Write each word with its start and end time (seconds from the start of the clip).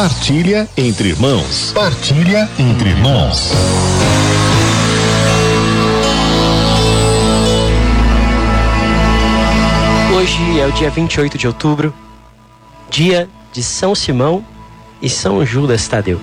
Partilha 0.00 0.68
entre 0.76 1.08
irmãos. 1.08 1.72
Partilha 1.72 2.48
entre 2.56 2.90
irmãos. 2.90 3.50
Hoje 10.14 10.60
é 10.60 10.66
o 10.68 10.70
dia 10.70 10.88
28 10.88 11.36
de 11.36 11.48
outubro, 11.48 11.92
dia 12.88 13.28
de 13.52 13.60
São 13.60 13.92
Simão 13.92 14.44
e 15.02 15.10
São 15.10 15.44
Judas 15.44 15.88
Tadeu. 15.88 16.20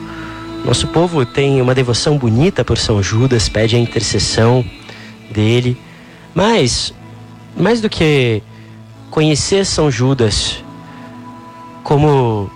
Nosso 0.63 0.87
povo 0.87 1.25
tem 1.25 1.61
uma 1.61 1.75
devoção 1.75 2.17
bonita 2.17 2.63
por 2.63 2.77
São 2.77 3.03
Judas, 3.03 3.49
pede 3.49 3.75
a 3.75 3.79
intercessão 3.79 4.63
dele, 5.29 5.77
mas 6.33 6.93
mais 7.57 7.81
do 7.81 7.89
que 7.89 8.41
conhecer 9.11 9.65
São 9.65 9.91
Judas 9.91 10.63
como 11.83 12.49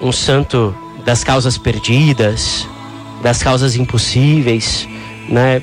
um 0.00 0.12
santo 0.12 0.74
das 1.04 1.22
causas 1.24 1.58
perdidas, 1.58 2.66
das 3.22 3.42
causas 3.42 3.76
impossíveis, 3.76 4.88
né? 5.28 5.62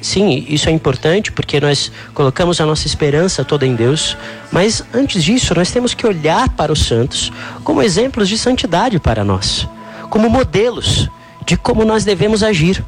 Sim, 0.00 0.44
isso 0.48 0.68
é 0.68 0.72
importante 0.72 1.32
porque 1.32 1.58
nós 1.58 1.90
colocamos 2.12 2.60
a 2.60 2.66
nossa 2.66 2.86
esperança 2.86 3.42
toda 3.42 3.66
em 3.66 3.74
Deus, 3.74 4.16
mas 4.52 4.84
antes 4.92 5.24
disso, 5.24 5.54
nós 5.54 5.70
temos 5.70 5.94
que 5.94 6.06
olhar 6.06 6.50
para 6.50 6.70
os 6.70 6.84
santos 6.84 7.32
como 7.62 7.80
exemplos 7.80 8.28
de 8.28 8.36
santidade 8.36 8.98
para 9.00 9.24
nós, 9.24 9.66
como 10.10 10.28
modelos 10.28 11.08
de 11.46 11.56
como 11.56 11.86
nós 11.86 12.04
devemos 12.04 12.42
agir. 12.42 12.84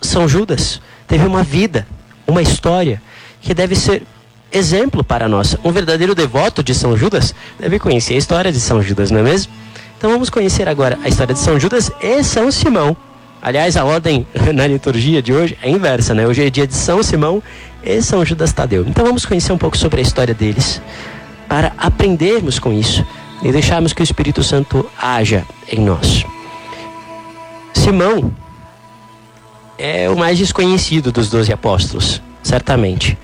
São 0.00 0.28
Judas 0.28 0.80
teve 1.06 1.24
uma 1.24 1.44
vida, 1.44 1.86
uma 2.26 2.42
história 2.42 3.00
que 3.40 3.54
deve 3.54 3.76
ser 3.76 4.02
exemplo 4.52 5.02
para 5.02 5.28
nós. 5.28 5.56
Um 5.64 5.72
verdadeiro 5.72 6.14
devoto 6.14 6.62
de 6.62 6.74
São 6.74 6.96
Judas 6.96 7.34
deve 7.58 7.78
conhecer 7.78 8.14
a 8.14 8.18
história 8.18 8.52
de 8.52 8.60
São 8.60 8.82
Judas, 8.82 9.10
não 9.10 9.20
é 9.20 9.22
mesmo? 9.22 9.52
Então 9.96 10.10
vamos 10.10 10.30
conhecer 10.30 10.68
agora 10.68 10.98
a 11.02 11.08
história 11.08 11.34
de 11.34 11.40
São 11.40 11.58
Judas 11.58 11.90
e 12.00 12.22
São 12.22 12.50
Simão. 12.50 12.96
Aliás, 13.40 13.76
a 13.76 13.84
ordem 13.84 14.26
na 14.54 14.66
liturgia 14.66 15.22
de 15.22 15.32
hoje 15.32 15.56
é 15.62 15.70
inversa, 15.70 16.14
né? 16.14 16.26
Hoje 16.26 16.44
é 16.44 16.50
dia 16.50 16.66
de 16.66 16.74
São 16.74 17.02
Simão 17.02 17.42
e 17.82 18.02
São 18.02 18.24
Judas 18.24 18.52
Tadeu. 18.52 18.84
Então 18.86 19.04
vamos 19.04 19.24
conhecer 19.24 19.52
um 19.52 19.58
pouco 19.58 19.76
sobre 19.76 20.00
a 20.00 20.02
história 20.02 20.34
deles, 20.34 20.80
para 21.48 21.72
aprendermos 21.78 22.58
com 22.58 22.72
isso 22.72 23.04
e 23.42 23.50
deixarmos 23.50 23.92
que 23.92 24.02
o 24.02 24.04
Espírito 24.04 24.42
Santo 24.42 24.88
haja 25.00 25.44
em 25.68 25.80
nós. 25.80 26.24
Simão 27.74 28.32
é 29.76 30.08
o 30.08 30.16
mais 30.16 30.38
desconhecido 30.38 31.10
dos 31.10 31.28
doze 31.28 31.52
apóstolos, 31.52 32.22
certamente. 32.42 33.18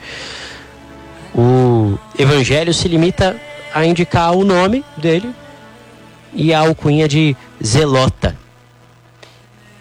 O 1.38 1.96
evangelho 2.18 2.74
se 2.74 2.88
limita 2.88 3.40
a 3.72 3.86
indicar 3.86 4.32
o 4.36 4.44
nome 4.44 4.84
dele 4.96 5.32
e 6.34 6.52
a 6.52 6.58
alcunha 6.58 7.06
de 7.06 7.36
Zelota 7.64 8.36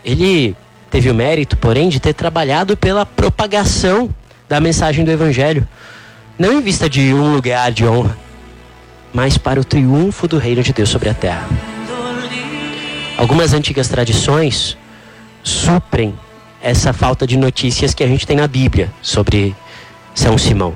ele 0.07 0.55
teve 0.89 1.11
o 1.11 1.13
mérito, 1.13 1.57
porém, 1.57 1.89
de 1.89 1.99
ter 1.99 2.13
trabalhado 2.13 2.77
pela 2.77 3.05
propagação 3.05 4.09
da 4.47 4.61
mensagem 4.61 5.03
do 5.03 5.11
Evangelho, 5.11 5.67
não 6.39 6.53
em 6.53 6.61
vista 6.61 6.89
de 6.89 7.13
um 7.13 7.33
lugar 7.33 7.73
de 7.73 7.85
honra, 7.85 8.17
mas 9.13 9.37
para 9.37 9.59
o 9.59 9.65
triunfo 9.65 10.25
do 10.25 10.37
reino 10.37 10.63
de 10.63 10.71
Deus 10.71 10.87
sobre 10.87 11.09
a 11.09 11.13
terra. 11.13 11.45
Algumas 13.17 13.51
antigas 13.51 13.89
tradições 13.89 14.77
suprem 15.43 16.17
essa 16.61 16.93
falta 16.93 17.27
de 17.27 17.35
notícias 17.35 17.93
que 17.93 18.01
a 18.01 18.07
gente 18.07 18.25
tem 18.25 18.37
na 18.37 18.47
Bíblia 18.47 18.89
sobre 19.01 19.53
São 20.15 20.37
Simão. 20.37 20.73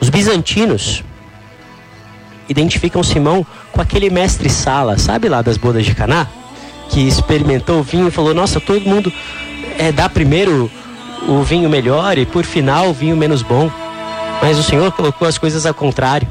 Os 0.00 0.08
bizantinos 0.08 1.02
identificam 2.48 3.02
Simão 3.02 3.46
com 3.72 3.80
aquele 3.80 4.10
mestre 4.10 4.48
Sala, 4.48 4.98
sabe 4.98 5.28
lá 5.28 5.42
das 5.42 5.56
bodas 5.56 5.84
de 5.84 5.94
Caná? 5.94 6.26
que 6.88 7.06
experimentou 7.06 7.80
o 7.80 7.82
vinho 7.82 8.10
falou: 8.10 8.34
Nossa, 8.34 8.60
todo 8.60 8.88
mundo 8.88 9.12
é, 9.78 9.92
dá 9.92 10.08
primeiro 10.08 10.70
o 11.26 11.42
vinho 11.42 11.68
melhor 11.68 12.16
e 12.18 12.26
por 12.26 12.44
final 12.44 12.88
o 12.88 12.94
vinho 12.94 13.16
menos 13.16 13.42
bom. 13.42 13.70
Mas 14.40 14.58
o 14.58 14.62
Senhor 14.62 14.90
colocou 14.92 15.26
as 15.26 15.36
coisas 15.36 15.66
ao 15.66 15.74
contrário 15.74 16.30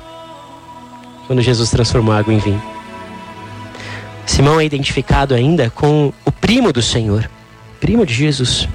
quando 1.26 1.42
Jesus 1.42 1.70
transformou 1.70 2.14
a 2.14 2.20
água 2.20 2.34
em 2.34 2.40
vinho. 2.40 2.62
Simão 4.26 4.60
é 4.60 4.66
identificado 4.66 5.34
ainda 5.34 5.70
com 5.70 6.14
o 6.26 6.32
primo 6.32 6.72
do 6.72 6.82
Senhor, 6.82 7.30
primo 7.80 8.06
de 8.06 8.14
Jesus, 8.14 8.68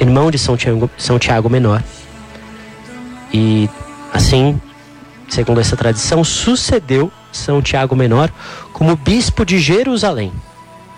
irmão 0.00 0.30
de 0.30 0.38
São 0.38 0.56
Tiago, 0.56 0.90
São 0.96 1.18
Tiago 1.18 1.50
Menor. 1.50 1.82
E 3.32 3.68
assim, 4.12 4.60
segundo 5.28 5.60
essa 5.60 5.76
tradição, 5.76 6.22
sucedeu 6.22 7.10
São 7.32 7.62
Tiago 7.62 7.96
Menor 7.96 8.30
como 8.72 8.96
bispo 8.96 9.44
de 9.44 9.58
Jerusalém 9.58 10.32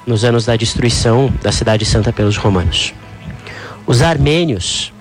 nos 0.06 0.24
anos 0.24 0.44
da 0.44 0.56
destruição 0.56 1.32
da 1.42 1.50
cidade 1.50 1.84
santa 1.84 2.12
pelos 2.12 2.36
romanos. 2.36 2.92
Os 3.86 4.02
armênios 4.02 4.92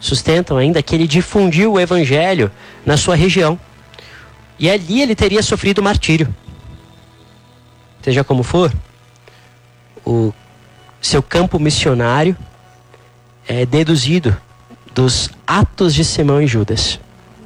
sustentam 0.00 0.56
ainda 0.56 0.82
que 0.82 0.94
ele 0.94 1.06
difundiu 1.06 1.72
o 1.72 1.80
evangelho 1.80 2.50
na 2.84 2.96
sua 2.96 3.16
região. 3.16 3.58
E 4.58 4.70
ali 4.70 5.00
ele 5.00 5.14
teria 5.14 5.42
sofrido 5.42 5.82
martírio. 5.82 6.32
Seja 8.02 8.22
como 8.22 8.42
for, 8.42 8.72
o 10.04 10.32
seu 11.00 11.22
campo 11.22 11.58
missionário 11.58 12.36
é 13.48 13.64
deduzido 13.64 14.36
dos 14.94 15.30
Atos 15.46 15.94
de 15.94 16.04
Simão 16.04 16.40
e 16.40 16.46
Judas. 16.46 17.00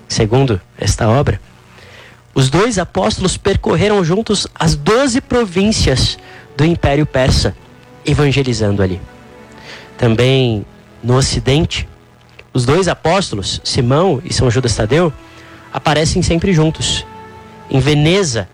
Segundo 0.08 0.60
esta 0.78 1.06
obra, 1.08 1.38
os 2.34 2.48
dois 2.48 2.78
apóstolos 2.78 3.36
percorreram 3.36 4.02
juntos 4.02 4.46
as 4.54 4.74
doze 4.74 5.20
províncias 5.20 6.18
do 6.56 6.64
Império 6.64 7.04
Persa, 7.04 7.54
evangelizando 8.06 8.82
ali. 8.82 9.00
Também 9.98 10.64
no 11.02 11.16
Ocidente, 11.16 11.88
os 12.52 12.64
dois 12.64 12.88
apóstolos, 12.88 13.60
Simão 13.62 14.22
e 14.24 14.32
São 14.32 14.50
Judas 14.50 14.74
Tadeu, 14.74 15.12
aparecem 15.72 16.22
sempre 16.22 16.52
juntos. 16.52 17.04
Em 17.70 17.80
Veneza, 17.80 18.48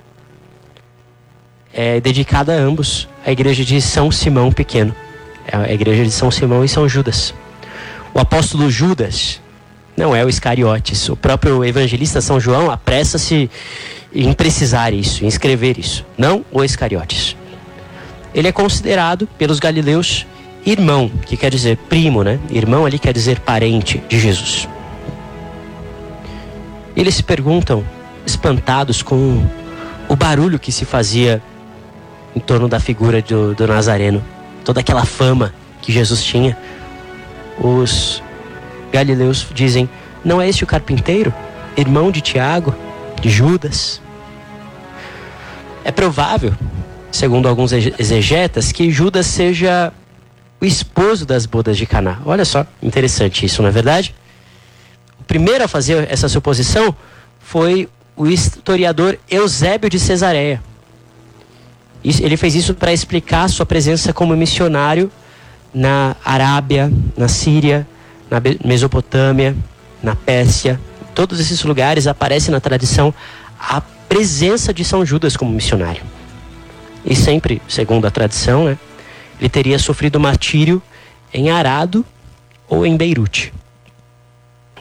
é 1.73 2.01
dedicada 2.01 2.53
a 2.53 2.57
ambos 2.57 3.09
a 3.25 3.31
igreja 3.31 3.65
de 3.65 3.81
São 3.81 4.11
Simão 4.11 4.51
Pequeno, 4.53 4.95
é 5.47 5.57
a 5.57 5.73
igreja 5.73 6.05
de 6.05 6.11
São 6.11 6.31
Simão 6.31 6.65
e 6.65 6.69
São 6.69 6.89
Judas. 6.89 7.35
O 8.13 8.19
apóstolo 8.19 8.71
Judas 8.71 9.41
não 9.97 10.15
é 10.15 10.25
o 10.25 10.29
Iscariotes. 10.29 11.09
O 11.09 11.17
próprio 11.17 11.65
evangelista 11.65 12.21
São 12.21 12.41
João 12.41 12.71
apressa-se 12.71 13.51
em 14.15 14.33
precisar 14.33 14.93
isso, 14.93 15.25
em 15.25 15.29
escrever 15.29 15.79
isso. 15.79 16.05
Não 16.17 16.45
o 16.51 16.63
Iscariotes 16.63 17.37
ele 18.35 18.49
é 18.49 18.53
considerado 18.53 19.29
pelos 19.39 19.61
galileus 19.61 20.27
irmão, 20.67 21.09
que 21.25 21.37
quer 21.37 21.51
dizer 21.51 21.77
primo, 21.77 22.25
né? 22.25 22.41
Irmão 22.51 22.85
ali 22.85 22.99
quer 22.99 23.13
dizer 23.13 23.39
parente 23.39 24.03
de 24.09 24.19
Jesus. 24.19 24.69
Eles 26.97 27.15
se 27.15 27.23
perguntam, 27.23 27.85
espantados 28.27 29.03
com 29.03 29.47
o 30.09 30.17
barulho 30.17 30.59
que 30.59 30.73
se 30.73 30.85
fazia 30.85 31.41
em 32.35 32.41
torno 32.41 32.67
da 32.67 32.81
figura 32.81 33.23
do, 33.23 33.55
do 33.55 33.67
Nazareno, 33.67 34.25
toda 34.65 34.81
aquela 34.81 35.05
fama 35.05 35.55
que 35.81 35.93
Jesus 35.93 36.25
tinha. 36.25 36.57
Os 37.59 38.23
galileus 38.95 39.47
dizem: 39.53 39.91
Não 40.25 40.41
é 40.41 40.49
este 40.49 40.63
o 40.63 40.67
carpinteiro, 40.67 41.35
irmão 41.77 42.11
de 42.13 42.21
Tiago, 42.21 42.75
de 43.21 43.29
Judas? 43.29 44.01
É 45.85 45.91
provável 45.91 46.55
segundo 47.11 47.49
alguns 47.49 47.73
exegetas, 47.73 48.73
que 48.73 48.91
Judas 48.91 49.27
seja 49.27 49.93
o 50.61 50.65
esposo 50.65 51.25
das 51.25 51.47
bodas 51.47 51.77
de 51.77 51.87
Caná. 51.87 52.19
Olha 52.25 52.45
só, 52.45 52.67
interessante 52.83 53.47
isso, 53.47 53.63
não 53.63 53.69
é 53.69 53.73
verdade? 53.73 54.15
O 55.21 55.25
primeiro 55.25 55.63
a 55.63 55.69
fazer 55.69 56.09
essa 56.11 56.29
suposição 56.29 56.95
foi 57.39 57.89
o 58.17 58.27
historiador 58.27 59.17
Eusébio 59.31 59.89
de 59.89 59.99
Cesareia. 60.01 60.61
Ele 62.03 62.37
fez 62.37 62.55
isso 62.57 62.75
para 62.75 62.93
explicar 62.93 63.49
sua 63.49 63.65
presença 63.65 64.13
como 64.13 64.37
missionário 64.37 65.11
na 65.73 66.17
Arábia, 66.25 66.93
na 67.17 67.29
Síria, 67.29 67.87
na 68.31 68.41
Mesopotâmia, 68.65 69.57
na 70.03 70.15
Pérsia. 70.15 70.81
Todos 71.15 71.39
esses 71.41 71.63
lugares 71.63 72.07
aparece 72.07 72.51
na 72.51 72.61
tradição 72.61 73.15
a 73.59 73.81
presença 73.81 74.73
de 74.73 74.85
São 74.85 75.05
Judas 75.05 75.37
como 75.37 75.51
missionário 75.53 76.03
e 77.05 77.15
sempre, 77.15 77.61
segundo 77.69 78.07
a 78.07 78.11
tradição, 78.11 78.65
né, 78.65 78.79
ele 79.39 79.49
teria 79.49 79.79
sofrido 79.79 80.19
martírio 80.19 80.83
em 81.33 81.51
Arado 81.51 82.05
ou 82.67 82.87
em 82.87 82.97
Beirute. 82.97 83.53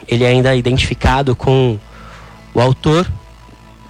Ele 0.08 0.24
é 0.24 0.28
ainda 0.28 0.54
é 0.54 0.58
identificado 0.58 1.36
com 1.36 1.78
o 2.54 2.60
autor 2.60 3.10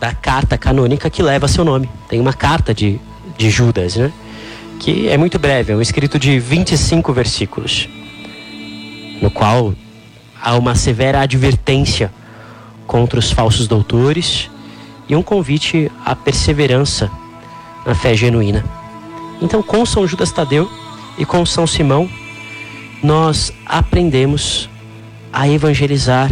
da 0.01 0.13
carta 0.13 0.59
canônica 0.59 1.09
que 1.09 1.23
leva 1.23 1.47
seu 1.47 1.65
nome. 1.65 1.89
Tem 2.09 2.21
uma 2.21 2.33
carta 2.33 2.75
de, 2.75 2.99
de 3.39 3.51
Judas, 3.51 3.97
né? 3.97 4.13
que 4.81 5.09
é 5.09 5.17
muito 5.17 5.39
breve, 5.39 5.73
é 5.73 5.77
um 5.77 5.81
escrito 5.81 6.19
de 6.19 6.39
25 6.39 7.13
versículos, 7.13 7.89
no 9.21 9.31
qual 9.31 9.75
há 10.41 10.57
uma 10.57 10.75
severa 10.75 11.21
advertência 11.21 12.13
contra 12.87 13.19
os 13.19 13.31
falsos 13.31 13.67
doutores 13.67 14.51
e 15.09 15.17
um 15.17 15.23
convite 15.23 15.91
à 16.05 16.15
perseverança 16.15 17.11
na 17.87 17.95
fé 17.95 18.15
genuína. 18.15 18.65
Então, 19.41 19.63
com 19.63 19.85
São 19.85 20.07
Judas 20.07 20.33
Tadeu 20.33 20.71
e 21.19 21.25
com 21.25 21.45
São 21.45 21.67
Simão, 21.67 22.09
nós 23.03 23.53
aprendemos 23.67 24.69
a 25.33 25.49
evangelizar 25.49 26.31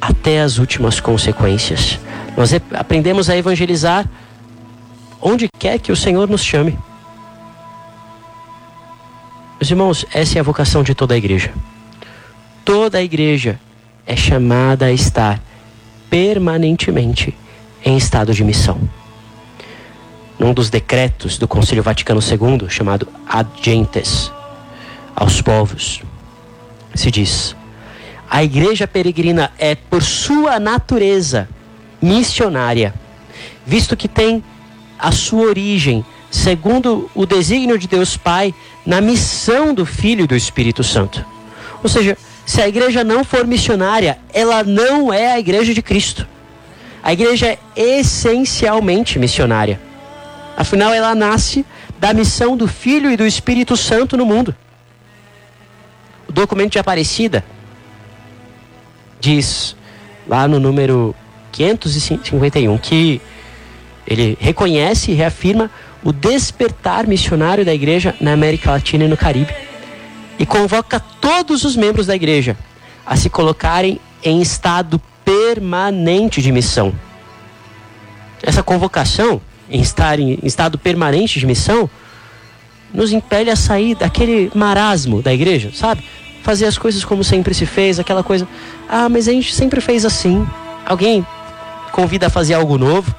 até 0.00 0.40
as 0.40 0.58
últimas 0.58 1.00
consequências. 1.00 1.98
Nós 2.36 2.52
aprendemos 2.74 3.30
a 3.30 3.36
evangelizar 3.36 4.08
onde 5.20 5.48
quer 5.58 5.78
que 5.78 5.92
o 5.92 5.96
Senhor 5.96 6.28
nos 6.28 6.42
chame. 6.42 6.78
Meus 9.60 9.70
irmãos, 9.70 10.06
essa 10.12 10.38
é 10.38 10.40
a 10.40 10.44
vocação 10.44 10.82
de 10.82 10.94
toda 10.94 11.14
a 11.14 11.16
igreja. 11.16 11.52
Toda 12.66 12.98
a 12.98 13.02
igreja 13.02 13.60
é 14.04 14.16
chamada 14.16 14.86
a 14.86 14.92
estar 14.92 15.40
permanentemente 16.10 17.32
em 17.84 17.96
estado 17.96 18.34
de 18.34 18.42
missão. 18.42 18.80
Num 20.36 20.52
dos 20.52 20.68
decretos 20.68 21.38
do 21.38 21.46
Concílio 21.46 21.84
Vaticano 21.84 22.20
II, 22.20 22.68
chamado 22.68 23.06
Ad 23.24 23.48
Gentes, 23.62 24.32
aos 25.14 25.40
povos, 25.40 26.02
se 26.92 27.08
diz: 27.08 27.54
a 28.28 28.42
igreja 28.42 28.88
peregrina 28.88 29.52
é, 29.60 29.76
por 29.76 30.02
sua 30.02 30.58
natureza, 30.58 31.48
missionária, 32.02 32.92
visto 33.64 33.96
que 33.96 34.08
tem 34.08 34.42
a 34.98 35.12
sua 35.12 35.46
origem, 35.46 36.04
segundo 36.32 37.08
o 37.14 37.26
desígnio 37.26 37.78
de 37.78 37.86
Deus 37.86 38.16
Pai, 38.16 38.52
na 38.84 39.00
missão 39.00 39.72
do 39.72 39.86
Filho 39.86 40.24
e 40.24 40.26
do 40.26 40.34
Espírito 40.34 40.82
Santo. 40.82 41.24
Ou 41.80 41.88
seja, 41.88 42.18
se 42.46 42.62
a 42.62 42.68
igreja 42.68 43.02
não 43.02 43.24
for 43.24 43.44
missionária, 43.44 44.18
ela 44.32 44.62
não 44.62 45.12
é 45.12 45.32
a 45.32 45.38
igreja 45.38 45.74
de 45.74 45.82
Cristo. 45.82 46.28
A 47.02 47.12
igreja 47.12 47.58
é 47.74 47.98
essencialmente 47.98 49.18
missionária. 49.18 49.80
Afinal, 50.56 50.94
ela 50.94 51.12
nasce 51.12 51.66
da 51.98 52.14
missão 52.14 52.56
do 52.56 52.68
Filho 52.68 53.10
e 53.10 53.16
do 53.16 53.26
Espírito 53.26 53.76
Santo 53.76 54.16
no 54.16 54.24
mundo. 54.24 54.54
O 56.28 56.32
documento 56.32 56.72
de 56.72 56.78
Aparecida 56.78 57.44
diz 59.18 59.74
lá 60.28 60.46
no 60.46 60.60
número 60.60 61.16
551 61.50 62.78
que 62.78 63.20
ele 64.06 64.38
reconhece 64.40 65.10
e 65.10 65.14
reafirma 65.14 65.68
o 66.04 66.12
despertar 66.12 67.08
missionário 67.08 67.64
da 67.64 67.74
igreja 67.74 68.14
na 68.20 68.32
América 68.32 68.70
Latina 68.70 69.04
e 69.04 69.08
no 69.08 69.16
Caribe 69.16 69.65
e 70.38 70.46
convoca 70.46 71.00
todos 71.00 71.64
os 71.64 71.76
membros 71.76 72.06
da 72.06 72.14
igreja 72.14 72.56
a 73.04 73.16
se 73.16 73.30
colocarem 73.30 74.00
em 74.22 74.40
estado 74.42 75.00
permanente 75.24 76.42
de 76.42 76.52
missão. 76.52 76.92
Essa 78.42 78.62
convocação 78.62 79.40
em 79.68 79.80
estar 79.80 80.18
em 80.18 80.38
estado 80.42 80.78
permanente 80.78 81.40
de 81.40 81.46
missão 81.46 81.88
nos 82.92 83.12
impele 83.12 83.50
a 83.50 83.56
sair 83.56 83.94
daquele 83.94 84.50
marasmo 84.54 85.20
da 85.20 85.32
igreja, 85.32 85.70
sabe? 85.74 86.04
Fazer 86.42 86.66
as 86.66 86.78
coisas 86.78 87.04
como 87.04 87.24
sempre 87.24 87.52
se 87.54 87.66
fez, 87.66 87.98
aquela 87.98 88.22
coisa. 88.22 88.46
Ah, 88.88 89.08
mas 89.08 89.26
a 89.26 89.32
gente 89.32 89.52
sempre 89.52 89.80
fez 89.80 90.04
assim. 90.04 90.46
Alguém 90.84 91.26
convida 91.92 92.28
a 92.28 92.30
fazer 92.30 92.54
algo 92.54 92.78
novo. 92.78 93.14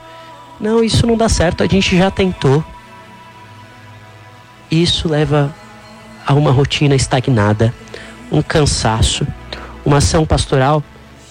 Não, 0.60 0.84
isso 0.84 1.06
não 1.06 1.18
dá 1.18 1.28
certo, 1.28 1.64
a 1.64 1.68
gente 1.68 1.98
já 1.98 2.10
tentou. 2.10 2.64
Isso 4.72 5.08
leva 5.08 5.54
a 6.28 6.34
uma 6.34 6.52
rotina 6.52 6.94
estagnada, 6.94 7.74
um 8.30 8.42
cansaço, 8.42 9.26
uma 9.86 9.98
ação 9.98 10.26
pastoral 10.26 10.84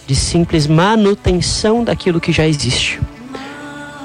de 0.06 0.16
simples 0.16 0.66
manutenção 0.66 1.84
daquilo 1.84 2.19
que 2.19 2.32
já 2.32 2.48
existe. 2.48 2.98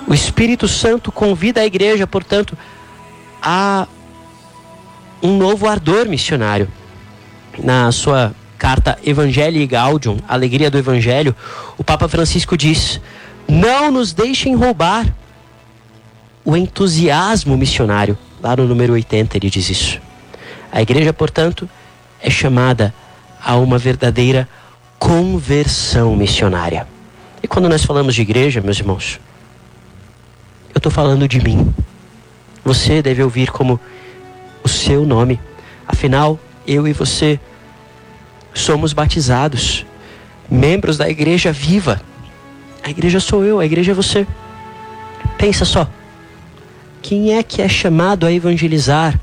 O 0.06 0.14
Espírito 0.14 0.68
Santo 0.68 1.10
convida 1.10 1.62
a 1.62 1.66
igreja, 1.66 2.06
portanto, 2.06 2.58
a 3.42 3.88
um 5.24 5.38
novo 5.38 5.68
ardor 5.68 6.10
missionário. 6.10 6.68
Na 7.58 7.90
sua 7.94 8.34
carta 8.58 9.00
Evangelii 9.06 9.66
Gaudium, 9.66 10.18
Alegria 10.28 10.70
do 10.70 10.78
Evangelho, 10.78 11.34
o 11.78 11.84
Papa 11.84 12.10
Francisco 12.10 12.58
diz: 12.58 13.00
não 13.48 13.92
nos 13.92 14.12
deixem 14.12 14.56
roubar 14.56 15.08
o 16.44 16.58
entusiasmo 16.58 17.56
missionário. 17.56 18.18
Lá 18.42 18.56
no 18.56 18.68
número 18.68 18.94
80 18.94 19.38
ele 19.38 19.50
diz 19.50 19.70
isso. 19.70 20.11
A 20.72 20.82
igreja, 20.82 21.12
portanto, 21.12 21.70
é 22.22 22.30
chamada 22.30 22.94
a 23.44 23.58
uma 23.58 23.78
verdadeira 23.78 24.48
conversão 24.98 26.16
missionária. 26.16 26.88
E 27.44 27.48
quando 27.48 27.68
nós 27.68 27.84
falamos 27.84 28.16
de 28.16 28.22
igreja, 28.22 28.62
meus 28.62 28.80
irmãos, 28.80 29.20
eu 30.74 30.78
estou 30.78 30.92
falando 30.92 31.28
de 31.28 31.42
mim. 31.42 31.74
Você 32.64 33.02
deve 33.02 33.22
ouvir 33.22 33.52
como 33.52 33.80
o 34.64 34.70
seu 34.70 35.06
nome. 35.06 35.40
Afinal, 35.88 36.40
eu 36.66 36.88
e 36.88 36.94
você 36.94 37.40
somos 38.54 38.94
batizados, 38.94 39.86
membros 40.50 40.98
da 40.98 41.10
igreja 41.10 41.52
viva. 41.52 42.02
A 42.84 42.90
igreja 42.90 43.20
sou 43.20 43.44
eu, 43.44 43.60
a 43.60 43.66
igreja 43.66 43.92
é 43.92 43.96
você. 43.96 44.28
Pensa 45.38 45.66
só. 45.66 45.90
Quem 47.02 47.34
é 47.36 47.42
que 47.42 47.62
é 47.62 47.68
chamado 47.68 48.26
a 48.26 48.32
evangelizar 48.32 49.20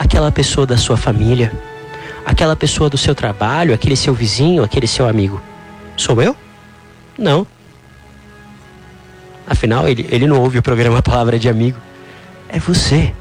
aquela 0.00 0.32
pessoa 0.32 0.66
da 0.66 0.78
sua 0.78 0.96
família? 0.96 1.52
Aquela 2.24 2.56
pessoa 2.56 2.88
do 2.88 2.96
seu 2.96 3.14
trabalho, 3.14 3.74
aquele 3.74 3.94
seu 3.94 4.14
vizinho, 4.14 4.64
aquele 4.64 4.86
seu 4.86 5.06
amigo? 5.06 5.42
Sou 5.94 6.22
eu? 6.22 6.34
Não. 7.18 7.46
Afinal, 9.46 9.86
ele, 9.86 10.06
ele 10.10 10.26
não 10.26 10.40
ouve 10.40 10.58
o 10.58 10.62
programa 10.62 11.02
Palavra 11.04 11.38
de 11.38 11.50
Amigo. 11.50 11.78
É 12.48 12.58
você. 12.58 13.12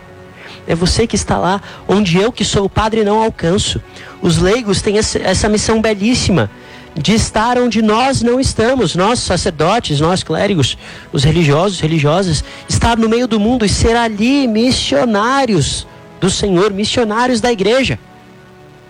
É 0.66 0.74
você 0.74 1.06
que 1.06 1.18
está 1.18 1.38
lá 1.38 1.62
onde 1.86 2.18
eu, 2.18 2.32
que 2.32 2.46
sou 2.46 2.64
o 2.66 2.70
padre, 2.70 3.04
não 3.04 3.22
alcanço. 3.22 3.82
Os 4.22 4.38
leigos 4.38 4.82
têm 4.82 4.98
essa 4.98 5.50
missão 5.50 5.82
belíssima 5.82 6.50
de 6.96 7.14
estar 7.14 7.58
onde 7.58 7.82
nós 7.82 8.22
não 8.22 8.40
estamos, 8.40 8.96
nós 8.96 9.20
sacerdotes, 9.20 10.00
nós 10.00 10.24
clérigos, 10.24 10.78
os 11.12 11.24
religiosos, 11.26 11.80
religiosas, 11.82 12.44
estar 12.70 12.98
no 12.98 13.10
meio 13.10 13.28
do 13.28 13.40
mundo 13.40 13.66
e 13.66 13.70
ser 13.70 13.96
ali 13.98 14.48
missionários 14.48 15.86
do 16.20 16.30
Senhor, 16.30 16.72
missionários 16.72 17.42
da 17.42 17.52
igreja. 17.52 18.00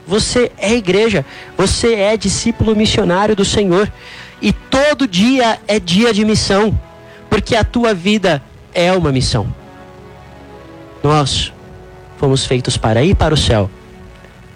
Você 0.07 0.51
é 0.57 0.73
igreja, 0.73 1.25
você 1.55 1.93
é 1.93 2.17
discípulo 2.17 2.75
missionário 2.75 3.35
do 3.35 3.45
Senhor 3.45 3.91
e 4.41 4.51
todo 4.51 5.07
dia 5.07 5.59
é 5.67 5.79
dia 5.79 6.13
de 6.13 6.25
missão, 6.25 6.77
porque 7.29 7.55
a 7.55 7.63
tua 7.63 7.93
vida 7.93 8.41
é 8.73 8.91
uma 8.91 9.11
missão. 9.11 9.53
Nós 11.03 11.54
fomos 12.18 12.45
feitos 12.45 12.75
para 12.75 13.04
ir 13.04 13.15
para 13.15 13.33
o 13.33 13.37
céu 13.37 13.69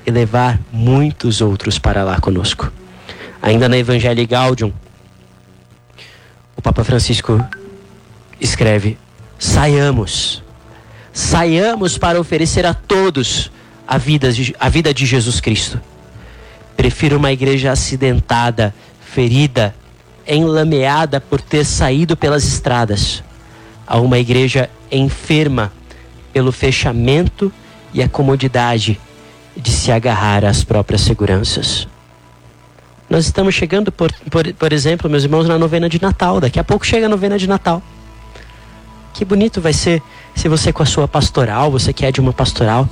e 0.06 0.12
levar 0.12 0.60
muitos 0.72 1.42
outros 1.42 1.80
para 1.80 2.04
lá 2.04 2.20
conosco. 2.20 2.72
Ainda 3.42 3.70
na 3.70 3.78
Evangelii 3.78 4.26
Gaudium, 4.26 4.72
o 6.56 6.62
Papa 6.62 6.84
Francisco 6.84 7.44
escreve: 8.40 8.98
saiamos, 9.38 10.44
saiamos 11.14 11.98
para 11.98 12.20
oferecer 12.20 12.66
a 12.66 12.74
todos 12.74 13.52
a 13.88 13.98
vida, 14.00 14.34
de, 14.34 14.56
a 14.60 14.68
vida 14.68 14.92
de 14.94 15.06
Jesus 15.06 15.40
Cristo. 15.40 15.80
Prefiro 16.76 17.18
uma 17.18 17.32
igreja 17.32 17.72
acidentada, 17.72 18.74
ferida, 19.14 19.76
enlameada 20.28 21.22
por 21.22 21.40
ter 21.40 21.64
saído 21.64 22.18
pelas 22.18 22.44
estradas, 22.44 23.24
a 23.86 24.00
uma 24.00 24.18
igreja 24.18 24.70
enferma 24.92 25.72
pelo 26.32 26.52
fechamento 26.52 27.54
e 27.94 28.02
a 28.02 28.10
comodidade 28.10 29.00
de 29.56 29.70
se 29.70 29.92
agarrar 29.92 30.44
às 30.44 30.64
próprias 30.64 31.02
seguranças. 31.02 31.88
Nós 33.08 33.26
estamos 33.26 33.54
chegando, 33.54 33.92
por, 33.92 34.12
por, 34.32 34.52
por 34.54 34.74
exemplo, 34.74 35.08
meus 35.08 35.24
irmãos, 35.24 35.48
na 35.48 35.60
novena 35.60 35.88
de 35.88 36.02
Natal. 36.02 36.40
Daqui 36.40 36.60
a 36.60 36.64
pouco 36.64 36.84
chega 36.84 37.06
a 37.06 37.10
novena 37.10 37.38
de 37.38 37.48
Natal. 37.48 37.84
Que 39.14 39.24
bonito 39.24 39.62
vai 39.62 39.74
ser 39.74 40.02
se 40.36 40.48
você, 40.48 40.74
com 40.74 40.84
a 40.84 40.86
sua 40.86 41.08
pastoral, 41.08 41.72
você 41.72 41.94
que 41.94 42.06
é 42.06 42.12
de 42.12 42.20
uma 42.20 42.34
pastoral, 42.34 42.88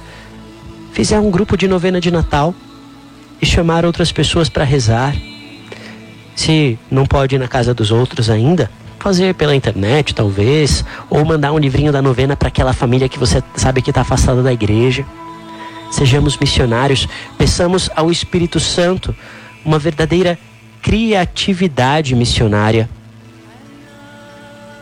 fizer 0.93 1.19
um 1.19 1.31
grupo 1.31 1.57
de 1.57 1.67
novena 1.67 1.99
de 1.99 2.11
Natal 2.11 2.53
e 3.41 3.45
chamar 3.45 3.85
outras 3.85 4.11
pessoas 4.11 4.49
para 4.49 4.63
rezar. 4.63 5.15
Se 6.35 6.77
não 6.89 7.05
pode 7.05 7.35
ir 7.35 7.39
na 7.39 7.47
casa 7.47 7.73
dos 7.73 7.91
outros 7.91 8.29
ainda, 8.29 8.69
fazer 8.99 9.33
pela 9.33 9.55
internet, 9.55 10.13
talvez, 10.13 10.85
ou 11.09 11.25
mandar 11.25 11.51
um 11.51 11.57
livrinho 11.57 11.91
da 11.91 12.01
novena 12.01 12.35
para 12.35 12.49
aquela 12.49 12.71
família 12.71 13.09
que 13.09 13.17
você 13.17 13.43
sabe 13.55 13.81
que 13.81 13.89
está 13.89 14.01
afastada 14.01 14.43
da 14.43 14.53
igreja. 14.53 15.05
Sejamos 15.91 16.37
missionários, 16.37 17.07
peçamos 17.37 17.89
ao 17.95 18.11
Espírito 18.11 18.59
Santo 18.59 19.13
uma 19.65 19.79
verdadeira 19.79 20.37
criatividade 20.81 22.15
missionária. 22.15 22.89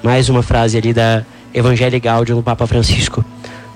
Mais 0.03 0.29
uma 0.29 0.43
frase 0.43 0.77
ali 0.77 0.93
da 0.93 1.25
Evangelii 1.53 1.99
Gaudium 1.99 2.37
do 2.37 2.43
Papa 2.43 2.67
Francisco. 2.67 3.23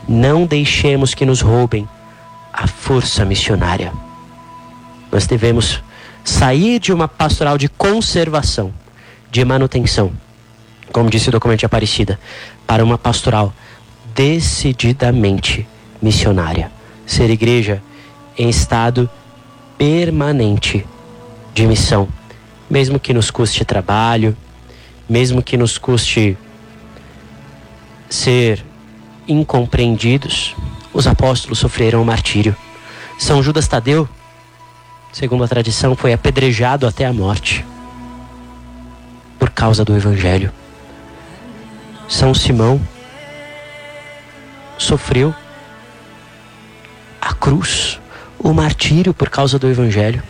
Não 0.07 0.45
deixemos 0.45 1.13
que 1.13 1.25
nos 1.25 1.41
roubem 1.41 1.87
a 2.51 2.67
força 2.67 3.25
missionária. 3.25 3.91
Nós 5.11 5.25
devemos 5.25 5.81
sair 6.23 6.79
de 6.79 6.93
uma 6.93 7.07
pastoral 7.07 7.57
de 7.57 7.67
conservação, 7.67 8.73
de 9.31 9.43
manutenção, 9.43 10.11
como 10.91 11.09
disse 11.09 11.29
o 11.29 11.31
documento 11.31 11.59
de 11.59 11.65
Aparecida, 11.65 12.19
para 12.67 12.83
uma 12.83 12.97
pastoral 12.97 13.53
decididamente 14.15 15.67
missionária. 16.01 16.71
Ser 17.05 17.29
igreja 17.29 17.81
em 18.37 18.49
estado 18.49 19.09
permanente 19.77 20.85
de 21.53 21.65
missão, 21.65 22.07
mesmo 22.69 22.99
que 22.99 23.13
nos 23.13 23.29
custe 23.29 23.65
trabalho, 23.65 24.35
mesmo 25.09 25.41
que 25.41 25.57
nos 25.57 25.77
custe 25.77 26.37
ser 28.13 28.63
incompreendidos, 29.27 30.55
os 30.93 31.07
apóstolos 31.07 31.57
sofreram 31.57 31.99
o 31.99 32.05
martírio. 32.05 32.55
São 33.17 33.41
Judas 33.41 33.67
Tadeu, 33.67 34.07
segundo 35.11 35.43
a 35.43 35.47
tradição, 35.47 35.95
foi 35.95 36.13
apedrejado 36.13 36.85
até 36.85 37.05
a 37.05 37.11
morte 37.11 37.65
por 39.39 39.49
causa 39.49 39.83
do 39.83 39.95
evangelho. 39.95 40.51
São 42.07 42.35
Simão 42.35 42.79
sofreu 44.77 45.33
a 47.19 47.33
cruz, 47.33 47.99
o 48.37 48.53
martírio 48.53 49.13
por 49.13 49.29
causa 49.29 49.57
do 49.57 49.67
evangelho, 49.67 50.21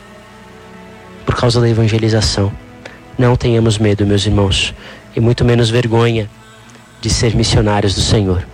por 1.25 1.35
causa 1.35 1.59
da 1.59 1.67
evangelização. 1.67 2.49
Não 3.17 3.35
tenhamos 3.35 3.77
medo, 3.77 4.05
meus 4.05 4.25
irmãos, 4.25 4.73
e 5.13 5.19
muito 5.19 5.43
menos 5.43 5.69
vergonha 5.69 6.29
de 7.03 7.09
ser 7.09 7.35
missionários 7.35 7.93
do 7.93 7.99
Senhor, 7.99 8.47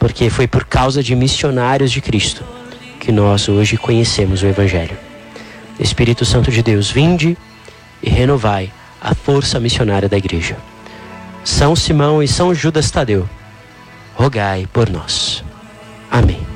porque 0.00 0.28
foi 0.28 0.48
por 0.48 0.64
causa 0.64 1.00
de 1.00 1.14
missionários 1.14 1.92
de 1.92 2.00
Cristo 2.00 2.42
que 2.98 3.12
nós 3.12 3.48
hoje 3.48 3.76
conhecemos 3.76 4.42
o 4.42 4.46
Evangelho. 4.46 4.96
Espírito 5.78 6.24
Santo 6.24 6.50
de 6.50 6.60
Deus, 6.60 6.90
vinde 6.90 7.38
e 8.02 8.10
renovai 8.10 8.72
a 9.00 9.14
força 9.14 9.60
missionária 9.60 10.08
da 10.08 10.16
Igreja. 10.16 10.56
São 11.44 11.76
Simão 11.76 12.20
e 12.20 12.26
São 12.26 12.52
Judas 12.52 12.90
Tadeu, 12.90 13.28
rogai 14.16 14.66
por 14.72 14.90
nós. 14.90 15.44
Amém. 16.10 16.53